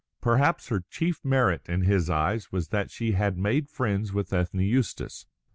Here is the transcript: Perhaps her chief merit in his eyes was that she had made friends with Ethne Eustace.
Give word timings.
Perhaps 0.19 0.69
her 0.69 0.83
chief 0.89 1.23
merit 1.23 1.69
in 1.69 1.81
his 1.83 2.09
eyes 2.09 2.51
was 2.51 2.69
that 2.69 2.89
she 2.89 3.11
had 3.11 3.37
made 3.37 3.69
friends 3.69 4.11
with 4.11 4.33
Ethne 4.33 4.61
Eustace. 4.61 5.27